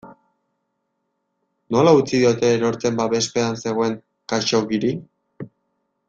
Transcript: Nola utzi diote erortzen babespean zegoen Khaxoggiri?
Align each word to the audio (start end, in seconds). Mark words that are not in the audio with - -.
Nola 1.75 1.91
utzi 1.99 2.13
diote 2.23 2.49
erortzen 2.55 2.97
babespean 3.01 3.59
zegoen 3.67 3.93
Khaxoggiri? 4.33 4.95